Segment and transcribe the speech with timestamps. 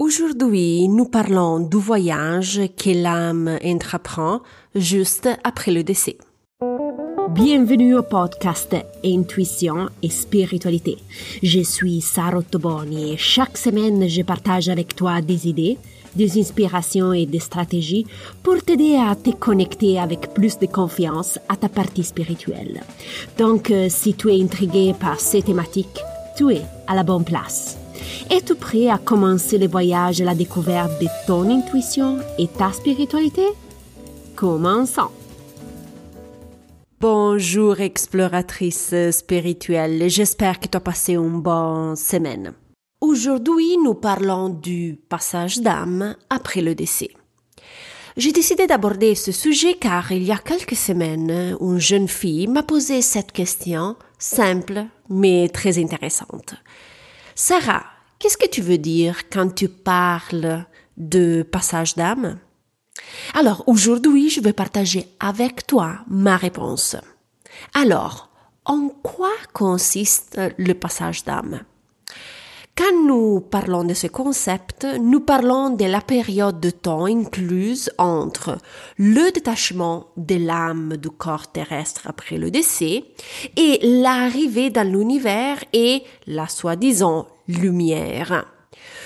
[0.00, 4.42] Aujourd'hui, nous parlons du voyage que l'âme entreprend
[4.76, 6.16] juste après le décès.
[7.30, 10.98] Bienvenue au podcast Intuition et Spiritualité.
[11.42, 15.76] Je suis Sarah Toboni et chaque semaine je partage avec toi des idées,
[16.14, 18.06] des inspirations et des stratégies
[18.44, 22.82] pour t'aider à te connecter avec plus de confiance à ta partie spirituelle.
[23.36, 26.00] Donc, euh, si tu es intrigué par ces thématiques,
[26.36, 27.76] tu es à la bonne place.
[28.30, 33.46] Es-tu prêt à commencer le voyage à la découverte de ton intuition et ta spiritualité?
[34.36, 35.10] Commençons.
[37.00, 42.54] Bonjour exploratrice spirituelle, j'espère que tu as passé une bonne semaine.
[43.00, 47.10] Aujourd'hui, nous parlons du passage d'âme après le décès.
[48.16, 52.64] J'ai décidé d'aborder ce sujet car il y a quelques semaines, une jeune fille m'a
[52.64, 56.56] posé cette question simple mais très intéressante.
[57.40, 57.84] Sarah,
[58.18, 60.64] qu'est-ce que tu veux dire quand tu parles
[60.96, 62.40] de passage d'âme?
[63.32, 66.96] Alors aujourd'hui, je vais partager avec toi ma réponse.
[67.74, 68.28] Alors,
[68.64, 71.60] en quoi consiste le passage d'âme?
[72.78, 78.56] Quand nous parlons de ce concept, nous parlons de la période de temps incluse entre
[78.96, 83.02] le détachement de l'âme du corps terrestre après le décès
[83.56, 88.46] et l'arrivée dans l'univers et la soi-disant lumière.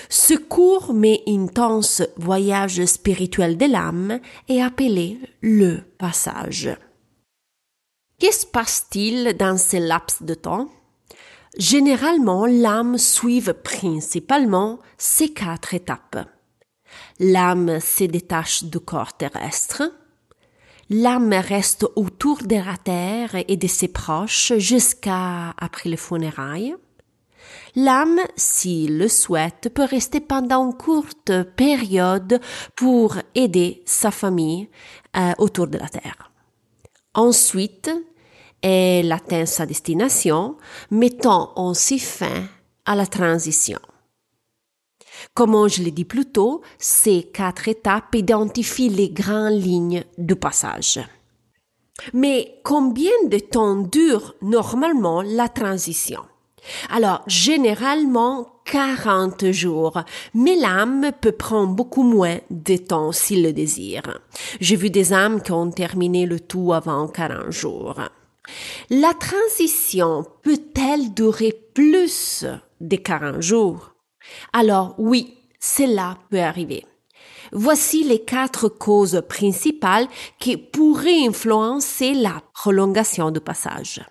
[0.07, 6.69] Ce court mais intense voyage spirituel de l'âme est appelé le passage.
[8.19, 10.69] Qu'est-ce se passe-t-il dans ce laps de temps?
[11.57, 16.27] Généralement, l'âme suit principalement ces quatre étapes.
[17.19, 19.83] L'âme se détache du corps terrestre.
[20.89, 26.75] L'âme reste autour de la terre et de ses proches jusqu'à après les funérailles.
[27.75, 32.39] L'âme, s'il le souhaite, peut rester pendant une courte période
[32.75, 34.69] pour aider sa famille
[35.15, 36.31] euh, autour de la Terre.
[37.13, 37.91] Ensuite,
[38.63, 40.55] elle atteint sa destination,
[40.89, 42.47] mettant ainsi fin
[42.85, 43.79] à la transition.
[45.33, 50.99] Comme je l'ai dit plus tôt, ces quatre étapes identifient les grandes lignes du passage.
[52.13, 56.21] Mais combien de temps dure normalement la transition?
[56.89, 60.01] Alors, généralement 40 jours,
[60.33, 64.21] mais l'âme peut prendre beaucoup moins de temps s'il le désire.
[64.61, 67.99] J'ai vu des âmes qui ont terminé le tout avant 40 jours.
[68.89, 72.45] La transition peut-elle durer plus
[72.81, 73.93] de 40 jours?
[74.51, 76.85] Alors oui, cela peut arriver.
[77.51, 80.07] Voici les quatre causes principales
[80.39, 84.01] qui pourraient influencer la prolongation du passage.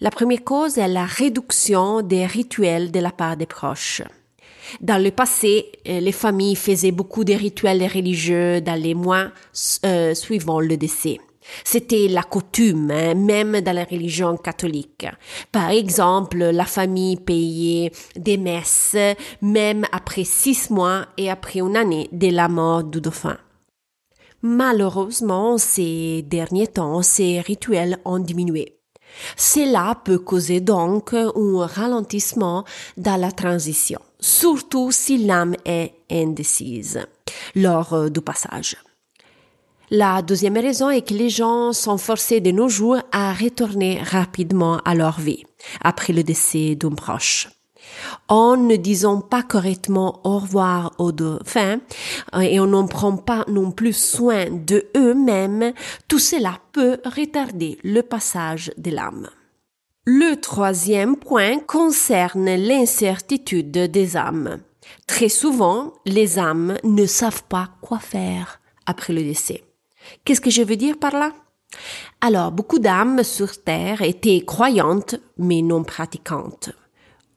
[0.00, 4.02] La première cause est la réduction des rituels de la part des proches.
[4.80, 9.32] Dans le passé, euh, les familles faisaient beaucoup de rituels religieux dans les mois
[9.84, 11.18] euh, suivant le décès.
[11.64, 15.06] C'était la coutume, hein, même dans la religion catholique.
[15.52, 18.96] Par exemple, la famille payait des messes,
[19.42, 23.36] même après six mois et après une année de la mort du dauphin.
[24.42, 28.78] Malheureusement, ces derniers temps, ces rituels ont diminué.
[29.36, 31.32] Cela peut causer donc un
[31.66, 32.64] ralentissement
[32.96, 37.00] dans la transition, surtout si l'âme est indécise
[37.54, 38.76] lors du passage.
[39.90, 44.78] La deuxième raison est que les gens sont forcés de nos jours à retourner rapidement
[44.84, 45.44] à leur vie
[45.82, 47.48] après le décès d'un proche
[48.28, 51.80] en ne disant pas correctement au revoir aux dauphins
[52.34, 55.72] euh, et on n'en prend pas non plus soin de eux-mêmes,
[56.06, 59.28] tout cela peut retarder le passage de l'âme.
[60.04, 64.58] Le troisième point concerne l'incertitude des âmes.
[65.06, 69.67] Très souvent, les âmes ne savent pas quoi faire après le décès.
[70.24, 71.32] Qu'est-ce que je veux dire par là?
[72.20, 76.70] Alors, beaucoup d'âmes sur Terre étaient croyantes, mais non pratiquantes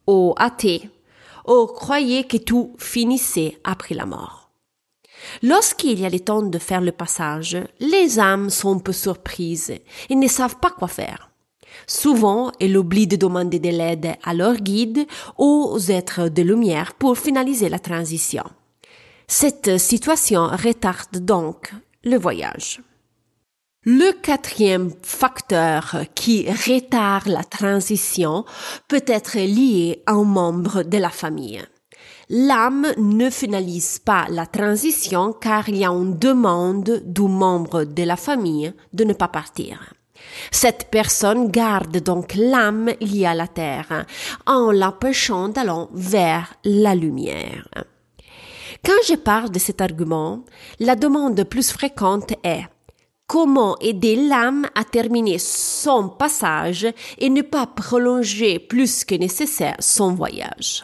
[0.08, 0.90] aux athées,
[1.48, 4.50] ou croyaient que tout finissait après la mort.
[5.44, 9.74] Lorsqu'il y a le temps de faire le passage, les âmes sont un peu surprises
[10.10, 11.30] et ne savent pas quoi faire.
[11.88, 15.06] Souvent, elles oublient de demander de l'aide à leur guide
[15.38, 18.44] ou aux êtres de lumière pour finaliser la transition.
[19.28, 21.72] Cette situation retarde donc
[22.04, 22.82] le voyage.
[23.84, 28.46] Le quatrième facteur qui retarde la transition
[28.88, 31.64] peut être lié à un membre de la famille.
[32.30, 38.04] L'âme ne finalise pas la transition car il y a une demande du membre de
[38.04, 39.94] la famille de ne pas partir.
[40.52, 44.06] Cette personne garde donc l'âme liée à la terre
[44.46, 47.68] en l'empêchant d'aller vers la lumière.
[48.84, 50.44] Quand je parle de cet argument,
[50.80, 52.64] la demande plus fréquente est
[53.28, 56.88] comment aider l'âme à terminer son passage
[57.20, 60.84] et ne pas prolonger plus que nécessaire son voyage?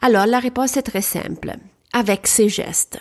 [0.00, 1.56] Alors la réponse est très simple,
[1.92, 3.00] avec ces gestes.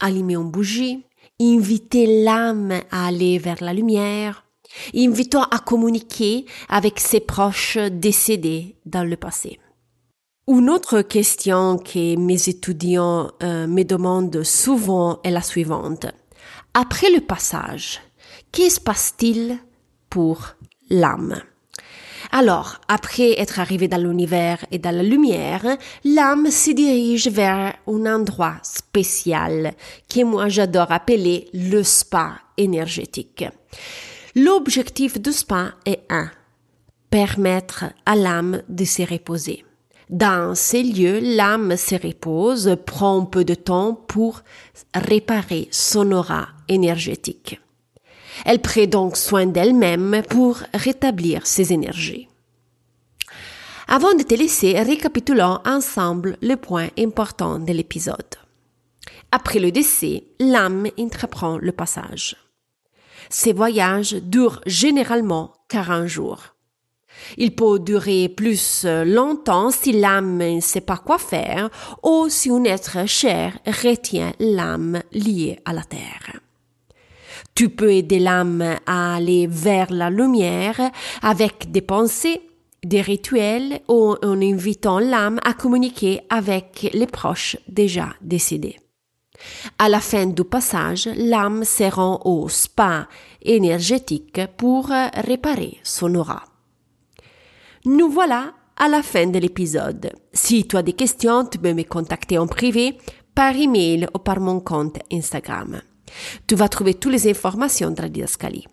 [0.00, 1.02] Allumer une bougie,
[1.40, 4.44] inviter l'âme à aller vers la lumière,
[4.94, 9.58] invitant à communiquer avec ses proches décédés dans le passé.
[10.50, 16.06] Une autre question que mes étudiants euh, me demandent souvent est la suivante.
[16.72, 18.00] Après le passage,
[18.50, 19.58] qu'est-ce se passe-t-il
[20.08, 20.54] pour
[20.88, 21.42] l'âme?
[22.32, 25.66] Alors, après être arrivé dans l'univers et dans la lumière,
[26.02, 29.74] l'âme se dirige vers un endroit spécial
[30.08, 33.44] que moi j'adore appeler le spa énergétique.
[34.34, 36.30] L'objectif du spa est un,
[37.10, 39.62] permettre à l'âme de se reposer.
[40.10, 44.42] Dans ces lieux, l'âme se repose, prend un peu de temps pour
[44.94, 47.60] réparer son aura énergétique.
[48.46, 52.28] Elle prend donc soin d'elle-même pour rétablir ses énergies.
[53.86, 58.36] Avant de te laisser, récapitulons ensemble les points importants de l'épisode.
[59.30, 62.36] Après le décès, l'âme entreprend le passage.
[63.28, 66.54] Ces voyages durent généralement 40 jours.
[67.36, 71.70] Il peut durer plus longtemps si l'âme ne sait pas quoi faire
[72.02, 76.40] ou si un être cher retient l'âme liée à la terre.
[77.54, 80.80] Tu peux aider l'âme à aller vers la lumière
[81.22, 82.40] avec des pensées,
[82.84, 88.76] des rituels ou en invitant l'âme à communiquer avec les proches déjà décédés.
[89.78, 93.08] À la fin du passage, l'âme se rend au spa
[93.42, 96.44] énergétique pour réparer son aura.
[97.84, 100.12] Nous voilà à la fin de l'épisode.
[100.32, 102.98] Si tu as des questions, tu peux me contacter en privé,
[103.34, 105.80] par email ou par mon compte Instagram.
[106.46, 108.66] Tu vas trouver toutes les informations dans la didascalie.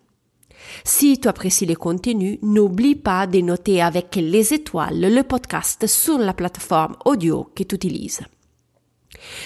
[0.83, 6.17] Si tu apprécies le contenu, n'oublie pas de noter avec les étoiles le podcast sur
[6.17, 8.21] la plateforme audio que tu utilises.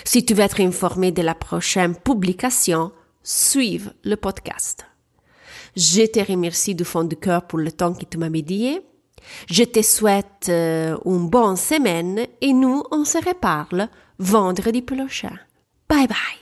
[0.06, 2.92] Si tu veux être informé de la prochaine publication,
[3.24, 4.86] suive le podcast.
[5.76, 8.82] Je te remercie du fond du cœur pour le temps que tu m'as dédié.
[9.50, 13.90] Je te souhaite euh, une bonne semaine et nous, on se reparle
[14.20, 15.38] vendredi prochain.
[15.88, 16.39] Bye bye.